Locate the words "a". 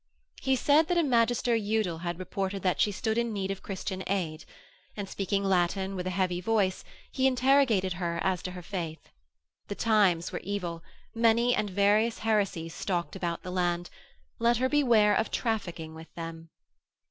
0.97-1.03, 6.07-6.09